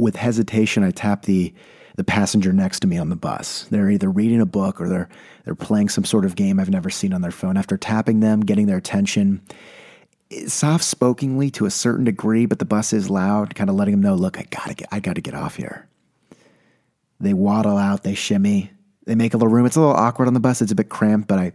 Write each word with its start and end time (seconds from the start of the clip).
with 0.00 0.16
hesitation, 0.16 0.82
I 0.82 0.90
tap 0.90 1.24
the 1.24 1.54
the 1.96 2.04
passenger 2.04 2.52
next 2.52 2.80
to 2.80 2.86
me 2.86 2.96
on 2.96 3.10
the 3.10 3.16
bus. 3.16 3.66
They're 3.70 3.90
either 3.90 4.10
reading 4.10 4.40
a 4.40 4.46
book 4.46 4.80
or 4.80 4.88
they're 4.88 5.08
they're 5.44 5.54
playing 5.54 5.90
some 5.90 6.04
sort 6.04 6.24
of 6.24 6.34
game 6.34 6.58
I've 6.58 6.70
never 6.70 6.88
seen 6.88 7.12
on 7.12 7.20
their 7.20 7.30
phone. 7.30 7.56
After 7.56 7.76
tapping 7.76 8.20
them, 8.20 8.40
getting 8.40 8.66
their 8.66 8.78
attention, 8.78 9.42
soft 10.46 10.84
spokenly 10.84 11.52
to 11.54 11.66
a 11.66 11.70
certain 11.70 12.04
degree, 12.04 12.46
but 12.46 12.58
the 12.58 12.64
bus 12.64 12.92
is 12.92 13.10
loud, 13.10 13.54
kind 13.54 13.68
of 13.68 13.76
letting 13.76 13.92
them 13.92 14.02
know, 14.02 14.14
look, 14.14 14.38
I 14.38 14.46
gotta 14.50 14.74
get 14.74 14.88
I 14.90 15.00
gotta 15.00 15.20
get 15.20 15.34
off 15.34 15.56
here. 15.56 15.88
They 17.18 17.34
waddle 17.34 17.76
out, 17.76 18.02
they 18.02 18.14
shimmy, 18.14 18.70
they 19.04 19.14
make 19.14 19.34
a 19.34 19.36
little 19.36 19.52
room. 19.52 19.66
It's 19.66 19.76
a 19.76 19.80
little 19.80 19.94
awkward 19.94 20.28
on 20.28 20.34
the 20.34 20.40
bus, 20.40 20.62
it's 20.62 20.72
a 20.72 20.76
bit 20.76 20.88
cramped, 20.88 21.28
but 21.28 21.38
I 21.38 21.52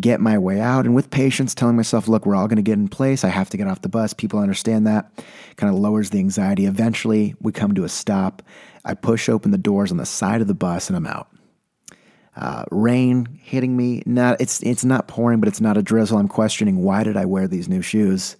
get 0.00 0.20
my 0.20 0.38
way 0.38 0.60
out. 0.60 0.84
And 0.84 0.94
with 0.94 1.10
patience 1.10 1.54
telling 1.54 1.76
myself 1.76 2.08
look 2.08 2.26
we're 2.26 2.34
all 2.34 2.48
going 2.48 2.56
to 2.56 2.62
get 2.62 2.78
in 2.78 2.88
place. 2.88 3.24
I 3.24 3.28
have 3.28 3.50
to 3.50 3.56
get 3.56 3.66
off 3.66 3.82
the 3.82 3.88
bus. 3.88 4.12
People 4.12 4.40
understand 4.40 4.86
that. 4.86 5.10
Kind 5.56 5.72
of 5.72 5.80
lowers 5.80 6.10
the 6.10 6.18
anxiety. 6.18 6.66
Eventually 6.66 7.34
we 7.40 7.52
come 7.52 7.74
to 7.74 7.84
a 7.84 7.88
stop. 7.88 8.42
I 8.84 8.94
push 8.94 9.28
open 9.28 9.50
the 9.50 9.58
doors 9.58 9.90
on 9.90 9.96
the 9.96 10.06
side 10.06 10.40
of 10.40 10.48
the 10.48 10.54
bus 10.54 10.88
and 10.88 10.96
i'm 10.96 11.06
out. 11.06 11.28
Uh, 12.36 12.64
rain 12.70 13.38
hitting 13.42 13.76
me. 13.76 14.02
Not 14.06 14.40
it's 14.40 14.62
it's 14.62 14.84
not 14.84 15.08
pouring 15.08 15.40
but 15.40 15.48
it's 15.48 15.60
not 15.60 15.76
a 15.76 15.82
drizzle. 15.82 16.18
I'm 16.18 16.28
questioning 16.28 16.82
why 16.82 17.04
did 17.04 17.16
i 17.16 17.24
wear 17.24 17.46
these 17.46 17.68
new 17.68 17.82
shoes 17.82 18.36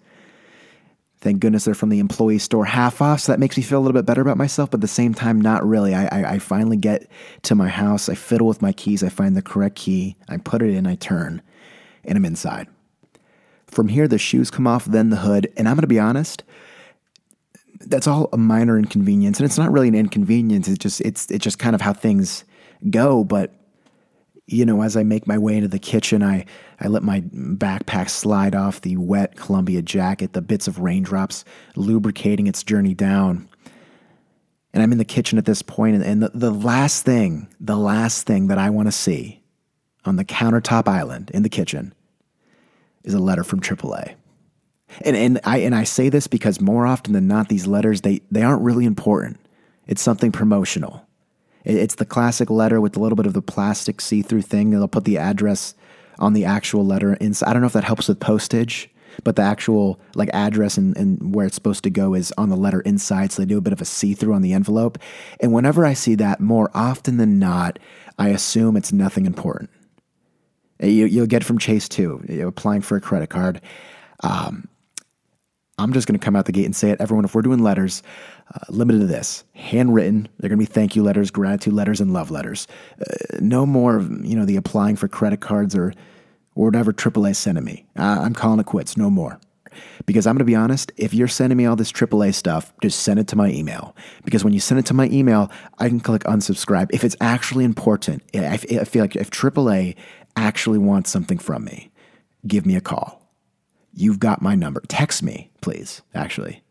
Thank 1.25 1.41
goodness 1.41 1.65
they're 1.65 1.75
from 1.75 1.89
the 1.89 2.01
employee 2.01 2.39
store 2.39 2.67
half 2.67 3.01
off, 3.01 3.21
so 3.21 3.33
that 3.33 3.39
makes 3.39 3.57
me 3.57 3.63
feel 3.63 3.79
a 3.79 3.81
little 3.81 3.99
bit 3.99 4.05
better 4.05 4.21
about 4.21 4.37
myself, 4.37 4.71
but 4.71 4.77
at 4.77 4.81
the 4.83 4.89
same 4.89 5.15
time, 5.15 5.41
not 5.41 5.67
really. 5.67 5.95
I, 5.95 6.05
I, 6.05 6.33
I 6.35 6.39
finally 6.39 6.77
get 6.77 7.11
to 7.45 7.55
my 7.55 7.69
house, 7.69 8.11
I 8.11 8.15
fiddle 8.15 8.47
with 8.47 8.61
my 8.61 8.73
keys, 8.73 9.03
I 9.03 9.09
find 9.09 9.35
the 9.35 9.41
correct 9.41 9.77
key, 9.77 10.17
I 10.29 10.37
put 10.37 10.61
it 10.61 10.75
in, 10.75 10.87
I 10.87 10.97
turn, 10.97 11.41
and 12.05 12.19
I'm 12.19 12.27
inside. 12.27 12.69
From 13.67 13.89
here, 13.89 14.07
the 14.07 14.19
shoes 14.19 14.51
come 14.51 14.67
off, 14.67 14.85
then 14.85 15.09
the 15.09 15.17
hood, 15.17 15.51
and 15.57 15.67
I'm 15.67 15.77
gonna 15.77 15.87
be 15.87 15.99
honest, 15.99 16.45
that's 17.81 18.07
all 18.07 18.29
a 18.35 18.37
minor 18.37 18.77
inconvenience, 18.77 19.39
and 19.39 19.47
it's 19.47 19.57
not 19.57 19.73
really 19.73 19.89
an 19.89 19.95
inconvenience. 19.95 20.69
It's 20.69 20.77
just 20.77 21.01
it's 21.01 21.31
it's 21.31 21.43
just 21.43 21.59
kind 21.59 21.75
of 21.75 21.81
how 21.81 21.95
things 21.95 22.45
go. 22.91 23.25
But 23.25 23.55
you 24.47 24.67
know, 24.67 24.83
as 24.83 24.97
I 24.97 25.03
make 25.03 25.27
my 25.27 25.39
way 25.39 25.57
into 25.57 25.69
the 25.69 25.79
kitchen, 25.79 26.23
I, 26.23 26.45
I 26.79 26.89
let 26.89 27.03
my 27.03 27.23
backpack 27.23 28.11
slide 28.11 28.55
off 28.55 28.83
the 28.83 28.97
wet 28.97 29.37
Columbia 29.37 29.81
jacket, 29.81 30.35
the 30.35 30.43
bits 30.43 30.69
of 30.69 30.81
raindrops 30.81 31.45
lubricating 31.77 32.47
its 32.47 32.63
journey 32.63 32.95
down. 32.95 33.49
And 34.75 34.83
I'm 34.83 34.93
in 34.93 34.99
the 34.99 35.05
kitchen 35.05 35.39
at 35.39 35.47
this 35.47 35.63
point, 35.63 35.95
and, 35.95 36.05
and 36.05 36.23
the, 36.23 36.31
the 36.35 36.51
last 36.51 37.05
thing, 37.05 37.49
the 37.61 37.77
last 37.77 38.27
thing 38.27 38.49
that 38.49 38.59
I 38.59 38.71
want 38.71 38.89
to 38.89 38.93
see 38.93 39.43
on 40.05 40.17
the 40.17 40.25
countertop 40.25 40.89
island 40.89 41.31
in 41.33 41.43
the 41.43 41.49
kitchen 41.49 41.95
is 43.03 43.15
a 43.15 43.19
letter 43.19 43.45
from 43.45 43.61
AAA. 43.61 44.15
And, 45.01 45.17
and, 45.17 45.41
I, 45.45 45.59
and 45.59 45.75
I 45.75 45.85
say 45.85 46.09
this 46.09 46.27
because 46.27 46.61
more 46.61 46.87
often 46.87 47.15
than 47.15 47.27
not, 47.27 47.49
these 47.49 47.67
letters, 47.67 48.03
they, 48.03 48.21
they 48.31 48.43
aren't 48.43 48.63
really 48.63 48.85
important. 48.85 49.39
It's 49.87 50.03
something 50.03 50.33
promotional. 50.33 51.07
It's 51.65 51.95
the 51.95 52.05
classic 52.05 52.51
letter 52.51 52.81
with 52.81 52.97
a 52.97 53.01
little 53.01 53.17
bit 53.17 53.27
of 53.27 53.33
the 53.33 53.43
plastic 53.43 54.01
see 54.01 54.23
through 54.23 54.43
thing. 54.43 54.71
They'll 54.71 54.87
put 54.89 55.05
the 55.05 55.19
address 55.19 55.75
on 56.19 56.35
the 56.35 56.45
actual 56.45 56.85
letter 56.85 57.15
inside. 57.15 57.49
I 57.49 57.53
don't 57.53 57.63
know 57.63 57.67
if 57.67 57.73
that 57.73 57.85
helps 57.85 58.09
with 58.09 58.21
postage, 58.21 58.91
but 59.23 59.37
the 59.37 59.43
actual 59.43 59.99
like 60.15 60.29
address 60.33 60.77
and, 60.77 60.97
and 60.97 61.35
where 61.35 61.47
it's 61.47 61.55
supposed 61.55 61.85
to 61.85 61.91
go 61.91 62.15
is 62.15 62.33
on 62.37 62.51
the 62.51 62.57
letter 62.57 62.81
inside. 62.81 63.33
So 63.33 63.43
they 63.43 63.47
do 63.47 63.59
a 63.59 63.63
bit 63.63 63.73
of 63.73 63.81
a 63.81 63.85
see 63.85 64.15
through 64.15 64.35
on 64.35 64.43
the 64.43 64.53
envelope. 64.53 64.99
And 65.41 65.53
whenever 65.53 65.87
I 65.87 65.95
see 65.95 66.15
that, 66.17 66.41
more 66.41 66.71
often 66.75 67.17
than 67.17 67.39
not, 67.39 67.79
I 68.19 68.29
assume 68.29 68.77
it's 68.77 68.93
nothing 68.93 69.27
important. 69.27 69.71
You, 70.81 71.21
will 71.21 71.27
get 71.27 71.45
from 71.45 71.59
Chase 71.59 71.89
too, 71.89 72.23
applying 72.47 72.83
for 72.83 72.97
a 72.97 73.01
credit 73.01 73.31
card. 73.31 73.61
Um, 74.23 74.69
I'm 75.79 75.93
just 75.93 76.07
going 76.07 76.19
to 76.19 76.25
come 76.25 76.37
out 76.37 76.45
the 76.47 76.53
gate 76.53 76.67
and 76.67 76.77
say 76.77 76.91
it. 76.91 77.01
Everyone, 77.01 77.25
if 77.25 77.35
we're 77.35 77.43
doing 77.43 77.63
letters, 77.63 78.03
uh, 78.55 78.61
limited 78.69 79.01
to 79.01 79.07
this 79.07 79.45
handwritten, 79.55 80.29
they're 80.39 80.49
going 80.49 80.59
to 80.59 80.67
be 80.67 80.73
thank 80.73 80.95
you 80.95 81.03
letters, 81.03 81.31
gratitude 81.31 81.75
letters, 81.75 82.01
and 82.01 82.13
love 82.13 82.31
letters. 82.31 82.69
Uh, 83.01 83.39
no 83.41 83.67
more 83.67 83.97
of, 83.97 84.25
you 84.25 84.37
know, 84.37 84.45
the 84.45 84.57
applying 84.57 84.95
for 84.95 85.09
credit 85.09 85.41
cards 85.41 85.75
or, 85.75 85.93
or 86.55 86.67
whatever 86.67 86.93
AAA 86.93 87.35
sending 87.35 87.65
me. 87.65 87.87
Uh, 87.99 88.21
I'm 88.23 88.35
calling 88.35 88.61
it 88.61 88.67
quits. 88.67 88.97
No 88.97 89.11
more. 89.11 89.41
Because 90.07 90.29
I'm 90.29 90.35
going 90.35 90.39
to 90.39 90.45
be 90.45 90.55
honest, 90.55 90.93
if 90.97 91.13
you're 91.13 91.27
sending 91.27 91.57
me 91.57 91.67
all 91.67 91.75
this 91.75 91.91
AAA 91.91 92.35
stuff, 92.35 92.73
just 92.81 93.01
send 93.01 93.19
it 93.19 93.27
to 93.29 93.37
my 93.37 93.51
email. 93.51 93.97
Because 94.25 94.45
when 94.45 94.53
you 94.53 94.61
send 94.61 94.79
it 94.79 94.87
to 94.87 94.95
my 94.95 95.09
email, 95.09 95.51
I 95.81 95.89
can 95.89 95.99
click 95.99 96.23
unsubscribe. 96.23 96.91
If 96.93 97.03
it's 97.03 97.17
actually 97.21 97.65
important, 97.65 98.23
I 98.33 98.57
feel 98.57 99.03
like 99.03 99.17
if 99.17 99.33
AAA 99.33 99.97
actually 100.37 100.79
wants 100.79 101.11
something 101.11 101.39
from 101.39 101.65
me, 101.65 101.91
give 102.47 102.65
me 102.65 102.77
a 102.77 102.81
call 102.81 103.25
You've 103.97 104.19
got 104.19 104.43
my 104.43 104.57
number. 104.57 104.83
Text 104.89 105.23
me, 105.23 105.51
please, 105.65 106.03
actually, 106.15 106.63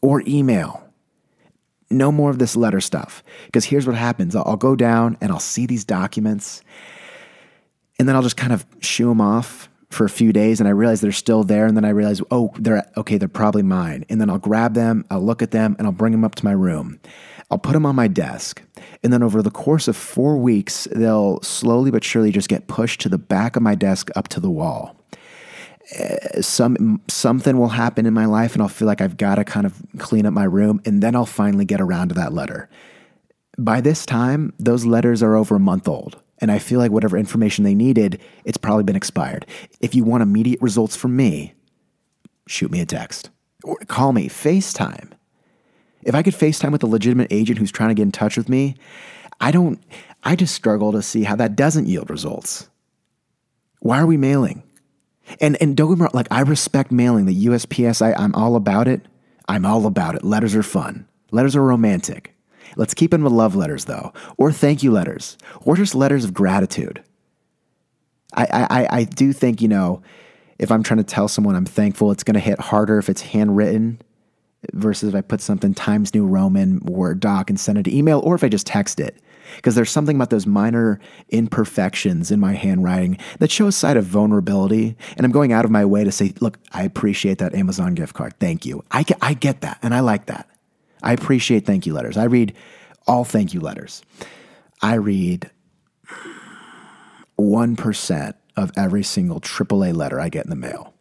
or 0.00 0.22
email. 0.28 0.84
No 1.90 2.12
more 2.12 2.30
of 2.30 2.38
this 2.38 2.54
letter 2.54 2.80
stuff. 2.80 3.24
Because 3.46 3.64
here's 3.64 3.84
what 3.84 3.96
happens 3.96 4.36
I'll, 4.36 4.56
go 4.56 4.76
down 4.76 5.16
and 5.20 5.32
I'll 5.32 5.40
see 5.40 5.66
these 5.66 5.84
documents, 5.84 6.62
and 7.98 8.08
then 8.08 8.14
I'll 8.14 8.22
just 8.22 8.36
kind 8.36 8.52
of 8.52 8.64
shoo 8.78 9.08
them 9.08 9.20
off 9.20 9.68
for 9.90 10.04
a 10.04 10.10
few 10.10 10.32
days 10.32 10.60
and 10.60 10.68
I 10.68 10.72
realize 10.72 11.00
they're 11.00 11.12
still 11.12 11.42
there. 11.42 11.66
And 11.66 11.76
then 11.76 11.84
I 11.84 11.88
realize, 11.88 12.20
oh, 12.30 12.52
they're 12.58 12.88
okay, 12.96 13.18
they're 13.18 13.26
probably 13.26 13.62
mine. 13.62 14.04
And 14.08 14.20
then 14.20 14.30
I'll 14.30 14.38
grab 14.38 14.74
them, 14.74 15.04
I'll 15.10 15.24
look 15.24 15.42
at 15.42 15.50
them, 15.50 15.74
and 15.78 15.86
I'll 15.86 15.92
bring 15.92 16.12
them 16.12 16.24
up 16.24 16.36
to 16.36 16.44
my 16.44 16.52
room. 16.52 17.00
I'll 17.50 17.58
put 17.58 17.72
them 17.72 17.86
on 17.86 17.96
my 17.96 18.06
desk. 18.06 18.62
And 19.02 19.12
then 19.12 19.22
over 19.24 19.42
the 19.42 19.50
course 19.50 19.88
of 19.88 19.96
four 19.96 20.36
weeks, 20.36 20.86
they'll 20.92 21.40
slowly 21.42 21.90
but 21.90 22.04
surely 22.04 22.30
just 22.30 22.48
get 22.48 22.68
pushed 22.68 23.00
to 23.00 23.08
the 23.08 23.18
back 23.18 23.56
of 23.56 23.62
my 23.62 23.74
desk 23.74 24.10
up 24.14 24.28
to 24.28 24.38
the 24.38 24.50
wall. 24.50 24.97
Uh, 25.96 26.42
some 26.42 27.00
something 27.08 27.56
will 27.56 27.68
happen 27.68 28.04
in 28.04 28.12
my 28.12 28.26
life 28.26 28.52
and 28.52 28.62
I'll 28.62 28.68
feel 28.68 28.86
like 28.86 29.00
I've 29.00 29.16
got 29.16 29.36
to 29.36 29.44
kind 29.44 29.64
of 29.64 29.74
clean 29.98 30.26
up 30.26 30.34
my 30.34 30.44
room 30.44 30.82
and 30.84 31.02
then 31.02 31.16
I'll 31.16 31.24
finally 31.24 31.64
get 31.64 31.80
around 31.80 32.08
to 32.08 32.14
that 32.16 32.32
letter. 32.32 32.68
By 33.56 33.80
this 33.80 34.04
time, 34.04 34.52
those 34.58 34.84
letters 34.84 35.22
are 35.22 35.34
over 35.34 35.56
a 35.56 35.60
month 35.60 35.88
old 35.88 36.20
and 36.40 36.52
I 36.52 36.58
feel 36.58 36.78
like 36.78 36.90
whatever 36.90 37.16
information 37.16 37.64
they 37.64 37.74
needed, 37.74 38.20
it's 38.44 38.58
probably 38.58 38.84
been 38.84 38.96
expired. 38.96 39.46
If 39.80 39.94
you 39.94 40.04
want 40.04 40.22
immediate 40.22 40.60
results 40.60 40.94
from 40.94 41.16
me, 41.16 41.54
shoot 42.46 42.70
me 42.70 42.80
a 42.80 42.86
text 42.86 43.30
or 43.64 43.78
call 43.86 44.12
me, 44.12 44.28
FaceTime. 44.28 45.12
If 46.02 46.14
I 46.14 46.22
could 46.22 46.34
FaceTime 46.34 46.72
with 46.72 46.82
a 46.82 46.86
legitimate 46.86 47.28
agent 47.32 47.58
who's 47.58 47.72
trying 47.72 47.90
to 47.90 47.94
get 47.94 48.02
in 48.02 48.12
touch 48.12 48.36
with 48.36 48.48
me, 48.48 48.76
I 49.40 49.50
don't 49.50 49.82
I 50.22 50.36
just 50.36 50.54
struggle 50.54 50.92
to 50.92 51.02
see 51.02 51.24
how 51.24 51.36
that 51.36 51.56
doesn't 51.56 51.86
yield 51.86 52.10
results. 52.10 52.68
Why 53.80 54.00
are 54.00 54.06
we 54.06 54.16
mailing? 54.16 54.62
And 55.40 55.56
and 55.60 55.76
don't 55.76 55.90
get 55.90 55.98
me 55.98 56.02
wrong, 56.02 56.10
like 56.14 56.28
I 56.30 56.40
respect 56.40 56.90
mailing. 56.90 57.26
The 57.26 57.46
USPS, 57.46 58.02
I, 58.02 58.14
I'm 58.14 58.34
all 58.34 58.56
about 58.56 58.88
it. 58.88 59.06
I'm 59.48 59.64
all 59.64 59.86
about 59.86 60.14
it. 60.14 60.24
Letters 60.24 60.54
are 60.54 60.62
fun. 60.62 61.06
Letters 61.30 61.56
are 61.56 61.62
romantic. 61.62 62.34
Let's 62.76 62.94
keep 62.94 63.10
them 63.10 63.22
with 63.22 63.32
love 63.32 63.56
letters 63.56 63.86
though, 63.86 64.12
or 64.36 64.52
thank 64.52 64.82
you 64.82 64.92
letters, 64.92 65.38
or 65.62 65.76
just 65.76 65.94
letters 65.94 66.24
of 66.24 66.34
gratitude. 66.34 67.02
I 68.34 68.66
I, 68.70 68.88
I 68.98 69.04
do 69.04 69.32
think 69.32 69.62
you 69.62 69.68
know 69.68 70.02
if 70.58 70.70
I'm 70.70 70.82
trying 70.82 70.98
to 70.98 71.04
tell 71.04 71.28
someone 71.28 71.54
I'm 71.54 71.64
thankful, 71.64 72.10
it's 72.10 72.24
going 72.24 72.34
to 72.34 72.40
hit 72.40 72.60
harder 72.60 72.98
if 72.98 73.08
it's 73.08 73.22
handwritten 73.22 74.02
versus 74.72 75.08
if 75.08 75.14
I 75.14 75.20
put 75.20 75.40
something 75.40 75.72
Times 75.72 76.12
New 76.14 76.26
Roman 76.26 76.80
Word 76.80 77.20
doc 77.20 77.48
and 77.48 77.58
send 77.58 77.78
it 77.78 77.84
to 77.84 77.96
email, 77.96 78.20
or 78.20 78.34
if 78.34 78.44
I 78.44 78.48
just 78.48 78.66
text 78.66 79.00
it 79.00 79.20
because 79.56 79.74
there's 79.74 79.90
something 79.90 80.16
about 80.16 80.30
those 80.30 80.46
minor 80.46 81.00
imperfections 81.28 82.30
in 82.30 82.40
my 82.40 82.54
handwriting 82.54 83.18
that 83.38 83.50
show 83.50 83.66
a 83.66 83.72
side 83.72 83.96
of 83.96 84.04
vulnerability. 84.04 84.96
And 85.16 85.24
I'm 85.24 85.32
going 85.32 85.52
out 85.52 85.64
of 85.64 85.70
my 85.70 85.84
way 85.84 86.04
to 86.04 86.12
say, 86.12 86.32
look, 86.40 86.58
I 86.72 86.82
appreciate 86.84 87.38
that 87.38 87.54
Amazon 87.54 87.94
gift 87.94 88.14
card. 88.14 88.34
Thank 88.38 88.64
you. 88.66 88.84
I 88.90 89.02
get, 89.02 89.18
I 89.20 89.34
get 89.34 89.60
that. 89.62 89.78
And 89.82 89.94
I 89.94 90.00
like 90.00 90.26
that. 90.26 90.48
I 91.02 91.12
appreciate 91.12 91.64
thank 91.64 91.86
you 91.86 91.94
letters. 91.94 92.16
I 92.16 92.24
read 92.24 92.54
all 93.06 93.24
thank 93.24 93.54
you 93.54 93.60
letters. 93.60 94.02
I 94.82 94.94
read 94.94 95.50
1% 97.38 98.34
of 98.56 98.72
every 98.76 99.02
single 99.02 99.40
AAA 99.40 99.94
letter 99.94 100.20
I 100.20 100.28
get 100.28 100.44
in 100.44 100.50
the 100.50 100.56
mail. 100.56 100.94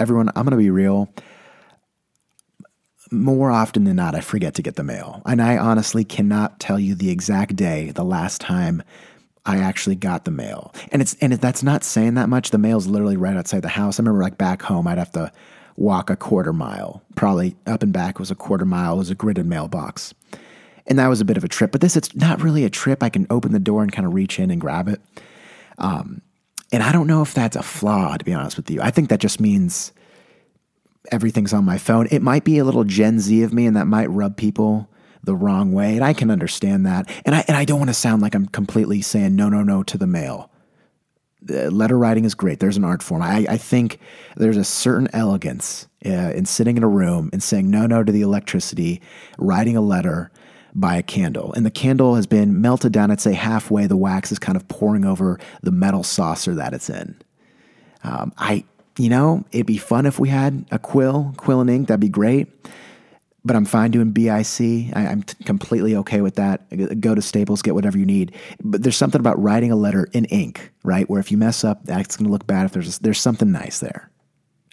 Everyone, 0.00 0.28
I'm 0.28 0.44
going 0.44 0.50
to 0.50 0.56
be 0.56 0.70
real 0.70 1.08
more 3.10 3.50
often 3.50 3.84
than 3.84 3.96
not, 3.96 4.14
I 4.14 4.20
forget 4.20 4.54
to 4.54 4.62
get 4.62 4.76
the 4.76 4.84
mail. 4.84 5.22
And 5.26 5.40
I 5.40 5.56
honestly 5.56 6.04
cannot 6.04 6.60
tell 6.60 6.78
you 6.78 6.94
the 6.94 7.10
exact 7.10 7.56
day, 7.56 7.90
the 7.90 8.04
last 8.04 8.40
time 8.40 8.82
I 9.46 9.58
actually 9.58 9.96
got 9.96 10.24
the 10.24 10.30
mail. 10.30 10.74
And 10.92 11.00
it's 11.00 11.14
and 11.20 11.32
that's 11.32 11.62
not 11.62 11.84
saying 11.84 12.14
that 12.14 12.28
much. 12.28 12.50
The 12.50 12.58
mail's 12.58 12.86
literally 12.86 13.16
right 13.16 13.36
outside 13.36 13.62
the 13.62 13.68
house. 13.68 13.98
I 13.98 14.02
remember 14.02 14.22
like 14.22 14.36
back 14.36 14.62
home, 14.62 14.86
I'd 14.86 14.98
have 14.98 15.12
to 15.12 15.32
walk 15.76 16.10
a 16.10 16.16
quarter 16.16 16.52
mile. 16.52 17.02
Probably 17.14 17.56
up 17.66 17.82
and 17.82 17.92
back 17.92 18.18
was 18.18 18.30
a 18.30 18.34
quarter 18.34 18.64
mile. 18.64 18.94
It 18.94 18.98
was 18.98 19.10
a 19.10 19.16
gridded 19.16 19.46
mailbox. 19.46 20.12
And 20.86 20.98
that 20.98 21.08
was 21.08 21.20
a 21.20 21.24
bit 21.24 21.36
of 21.36 21.44
a 21.44 21.48
trip. 21.48 21.70
But 21.70 21.80
this, 21.80 21.96
it's 21.96 22.14
not 22.14 22.42
really 22.42 22.64
a 22.64 22.70
trip. 22.70 23.02
I 23.02 23.10
can 23.10 23.26
open 23.30 23.52
the 23.52 23.58
door 23.58 23.82
and 23.82 23.92
kind 23.92 24.06
of 24.06 24.14
reach 24.14 24.38
in 24.38 24.50
and 24.50 24.60
grab 24.60 24.88
it. 24.88 25.00
Um, 25.78 26.22
and 26.72 26.82
I 26.82 26.92
don't 26.92 27.06
know 27.06 27.22
if 27.22 27.34
that's 27.34 27.56
a 27.56 27.62
flaw, 27.62 28.16
to 28.16 28.24
be 28.24 28.34
honest 28.34 28.56
with 28.56 28.70
you. 28.70 28.80
I 28.82 28.90
think 28.90 29.08
that 29.08 29.20
just 29.20 29.40
means 29.40 29.92
everything's 31.10 31.52
on 31.52 31.64
my 31.64 31.78
phone. 31.78 32.08
It 32.10 32.22
might 32.22 32.44
be 32.44 32.58
a 32.58 32.64
little 32.64 32.84
Gen 32.84 33.18
Z 33.18 33.42
of 33.42 33.52
me, 33.52 33.66
and 33.66 33.76
that 33.76 33.86
might 33.86 34.10
rub 34.10 34.36
people 34.36 34.88
the 35.22 35.34
wrong 35.34 35.72
way, 35.72 35.94
and 35.94 36.04
I 36.04 36.12
can 36.12 36.30
understand 36.30 36.86
that. 36.86 37.10
And 37.24 37.34
I 37.34 37.44
and 37.48 37.56
I 37.56 37.64
don't 37.64 37.78
want 37.78 37.90
to 37.90 37.94
sound 37.94 38.22
like 38.22 38.34
I'm 38.34 38.46
completely 38.46 39.02
saying 39.02 39.36
no, 39.36 39.48
no, 39.48 39.62
no 39.62 39.82
to 39.82 39.98
the 39.98 40.06
mail. 40.06 40.50
Letter 41.42 41.96
writing 41.96 42.24
is 42.24 42.34
great. 42.34 42.60
There's 42.60 42.76
an 42.76 42.84
art 42.84 43.02
form. 43.02 43.22
I, 43.22 43.46
I 43.48 43.56
think 43.56 44.00
there's 44.36 44.56
a 44.56 44.64
certain 44.64 45.08
elegance 45.12 45.86
uh, 46.04 46.10
in 46.10 46.44
sitting 46.46 46.76
in 46.76 46.82
a 46.82 46.88
room 46.88 47.30
and 47.32 47.42
saying 47.42 47.70
no, 47.70 47.86
no 47.86 48.02
to 48.02 48.12
the 48.12 48.22
electricity, 48.22 49.00
writing 49.38 49.76
a 49.76 49.80
letter 49.80 50.30
by 50.74 50.96
a 50.96 51.02
candle. 51.02 51.52
And 51.54 51.64
the 51.64 51.70
candle 51.70 52.16
has 52.16 52.26
been 52.26 52.60
melted 52.60 52.92
down, 52.92 53.10
I'd 53.10 53.20
say 53.20 53.32
halfway. 53.32 53.86
The 53.86 53.96
wax 53.96 54.32
is 54.32 54.38
kind 54.38 54.56
of 54.56 54.66
pouring 54.68 55.04
over 55.04 55.38
the 55.62 55.70
metal 55.70 56.02
saucer 56.02 56.54
that 56.56 56.74
it's 56.74 56.90
in. 56.90 57.16
Um, 58.02 58.32
I, 58.36 58.64
you 58.98 59.08
know, 59.08 59.44
it'd 59.52 59.66
be 59.66 59.78
fun 59.78 60.06
if 60.06 60.18
we 60.18 60.28
had 60.28 60.66
a 60.70 60.78
quill, 60.78 61.32
quill 61.36 61.60
and 61.60 61.70
ink. 61.70 61.88
That'd 61.88 62.00
be 62.00 62.08
great 62.08 62.48
but 63.48 63.56
I'm 63.56 63.64
fine 63.64 63.90
doing 63.90 64.10
BIC. 64.10 64.60
I, 64.94 65.02
am 65.10 65.22
t- 65.22 65.42
completely 65.44 65.96
okay 65.96 66.20
with 66.20 66.34
that. 66.36 67.00
Go 67.00 67.14
to 67.14 67.22
Staples, 67.22 67.62
get 67.62 67.74
whatever 67.74 67.98
you 67.98 68.04
need. 68.04 68.34
But 68.62 68.82
there's 68.82 68.96
something 68.96 69.20
about 69.20 69.42
writing 69.42 69.72
a 69.72 69.76
letter 69.76 70.08
in 70.12 70.26
ink, 70.26 70.70
right? 70.84 71.08
Where 71.08 71.18
if 71.18 71.32
you 71.32 71.38
mess 71.38 71.64
up, 71.64 71.84
that's 71.84 72.16
going 72.16 72.26
to 72.26 72.30
look 72.30 72.46
bad. 72.46 72.66
If 72.66 72.72
there's 72.72 72.98
a, 72.98 73.02
there's 73.02 73.20
something 73.20 73.50
nice 73.50 73.78
there, 73.78 74.10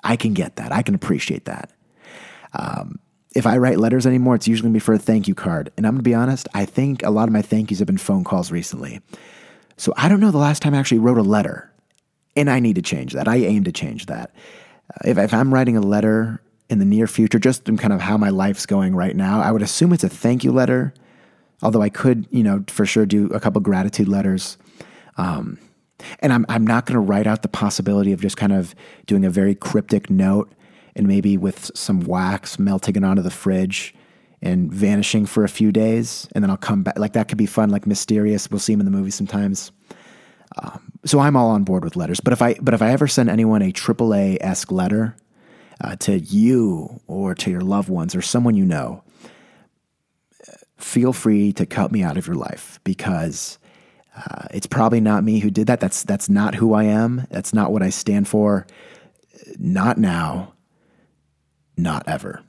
I 0.04 0.18
can 0.18 0.34
get 0.34 0.58
that. 0.58 0.74
I 0.74 0.82
can 0.82 0.94
appreciate 0.94 1.46
that. 1.46 1.72
Um, 2.54 3.00
if 3.34 3.46
I 3.46 3.58
write 3.58 3.80
letters 3.80 4.06
anymore, 4.06 4.36
it's 4.36 4.48
usually 4.48 4.68
going 4.68 4.74
to 4.74 4.78
be 4.78 4.84
for 4.84 4.94
a 4.94 5.00
thank 5.00 5.28
you 5.28 5.36
card. 5.36 5.72
And 5.78 5.86
I'm 5.86 5.94
going 5.94 6.04
to 6.04 6.10
be 6.10 6.14
honest, 6.14 6.48
I 6.54 6.66
think 6.66 7.02
a 7.04 7.10
lot 7.10 7.30
of 7.30 7.34
my 7.34 7.42
thank 7.42 7.72
yous 7.72 7.80
have 7.80 7.88
been 7.88 7.98
phone 7.98 8.24
calls 8.24 8.52
recently. 8.52 9.02
So 9.78 9.94
I 9.96 10.10
don't 10.10 10.20
know 10.20 10.32
the 10.32 10.38
last 10.38 10.62
time 10.62 10.74
I 10.74 10.80
actually 10.80 11.00
wrote 11.00 11.18
a 11.18 11.24
letter. 11.24 11.72
And 12.36 12.50
I 12.50 12.60
need 12.60 12.76
to 12.76 12.82
change 12.82 13.14
that. 13.14 13.28
I 13.28 13.38
aim 13.38 13.64
to 13.64 13.72
change 13.72 14.08
that. 14.08 14.34
Uh, 14.94 15.10
if, 15.10 15.18
if 15.18 15.34
I'm 15.34 15.54
writing 15.54 15.78
a 15.78 15.82
letter 15.82 16.42
in 16.70 16.80
the 16.80 16.86
near 16.86 17.08
future, 17.08 17.40
just 17.40 17.70
in 17.70 17.78
kind 17.78 17.94
of 17.94 18.02
how 18.02 18.18
my 18.18 18.30
life's 18.30 18.66
going 18.66 18.96
right 18.96 19.16
now, 19.16 19.42
I 19.42 19.52
would 19.52 19.62
assume 19.62 19.94
it's 19.94 20.04
a 20.04 20.10
thank 20.10 20.44
you 20.44 20.52
letter. 20.52 20.94
Although 21.62 21.82
I 21.82 21.90
could, 21.90 22.28
you 22.32 22.44
know, 22.44 22.64
for 22.68 22.86
sure 22.86 23.06
do 23.06 23.28
a 23.28 23.40
couple 23.40 23.62
gratitude 23.62 24.08
letters. 24.08 24.58
Um, 25.18 25.58
and 26.20 26.34
I'm, 26.34 26.46
I'm 26.50 26.68
not 26.68 26.86
going 26.86 26.96
to 26.96 27.00
write 27.00 27.28
out 27.28 27.42
the 27.42 27.48
possibility 27.48 28.12
of 28.12 28.22
just 28.22 28.38
kind 28.38 28.52
of 28.52 28.76
doing 29.06 29.24
a 29.24 29.30
very 29.30 29.56
cryptic 29.56 30.10
note 30.10 30.52
and 30.96 31.08
maybe 31.08 31.38
with 31.38 31.72
some 31.76 32.02
wax 32.02 32.60
melting 32.60 32.96
it 32.96 33.04
onto 33.04 33.22
the 33.22 33.32
fridge 33.32 33.96
and 34.42 34.72
vanishing 34.72 35.26
for 35.26 35.44
a 35.44 35.50
few 35.50 35.72
days. 35.72 36.28
And 36.34 36.44
then 36.44 36.52
I'll 36.52 36.58
come 36.58 36.84
back. 36.84 37.00
Like 37.00 37.14
that 37.14 37.28
could 37.28 37.38
be 37.38 37.46
fun, 37.46 37.70
like 37.70 37.88
mysterious. 37.88 38.50
We'll 38.50 38.60
see 38.60 38.74
them 38.74 38.82
in 38.82 38.86
the 38.86 38.96
movie 38.96 39.12
sometimes. 39.12 39.72
Um, 40.58 40.92
so 41.06 41.20
I'm 41.20 41.36
all 41.36 41.50
on 41.50 41.64
board 41.64 41.84
with 41.84 41.96
letters. 41.96 42.20
But 42.20 42.34
if 42.34 42.42
I 42.42 42.56
but 42.62 42.74
if 42.74 42.82
I 42.82 42.92
ever 42.92 43.08
send 43.08 43.30
anyone 43.30 43.62
a 43.62 43.72
AAA 43.72 44.38
esque 44.42 44.72
letter, 44.72 45.16
uh, 45.82 45.96
to 45.98 46.20
you 46.20 47.02
or 47.08 47.36
to 47.36 47.52
your 47.52 47.62
loved 47.62 47.90
ones 47.90 48.16
or 48.16 48.22
someone 48.22 48.56
you 48.56 48.66
know, 48.66 49.04
feel 50.78 51.14
free 51.14 51.52
to 51.54 51.66
cut 51.66 51.92
me 51.92 52.04
out 52.04 52.18
of 52.18 52.28
your 52.28 52.36
life 52.36 52.80
because 52.84 53.58
uh, 54.16 54.48
it's 54.52 54.68
probably 54.68 55.02
not 55.02 55.24
me 55.24 55.40
who 55.40 55.50
did 55.50 55.68
that. 55.68 55.80
That's 55.80 56.04
that's 56.04 56.30
not 56.30 56.56
who 56.56 56.74
I 56.74 56.84
am. 56.84 57.28
That's 57.30 57.54
not 57.54 57.72
what 57.72 57.84
I 57.84 57.90
stand 57.90 58.28
for. 58.28 58.66
Not 59.58 59.98
now. 59.98 60.54
Not 61.78 62.08
ever. 62.08 62.42